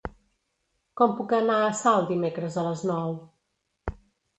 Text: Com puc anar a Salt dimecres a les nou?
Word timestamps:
Com 1.01 1.13
puc 1.21 1.37
anar 1.41 1.59
a 1.67 1.77
Salt 1.83 2.11
dimecres 2.15 2.61
a 2.63 2.67
les 2.73 2.87
nou? 2.95 3.19